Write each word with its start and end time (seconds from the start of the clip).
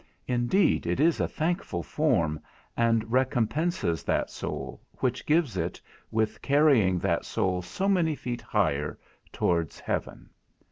Indeed 0.25 0.87
it 0.87 0.99
is 0.99 1.19
a 1.19 1.27
thankful 1.27 1.83
form, 1.83 2.39
and 2.75 3.11
recompenses 3.11 4.01
that 4.03 4.31
soul, 4.31 4.81
which 4.93 5.27
gives 5.27 5.57
it, 5.57 5.79
with 6.09 6.41
carrying 6.41 6.97
that 6.97 7.23
soul 7.23 7.61
so 7.61 7.87
many 7.87 8.15
feet 8.15 8.41
higher 8.41 8.97
towards 9.31 9.79
heaven. 9.79 10.31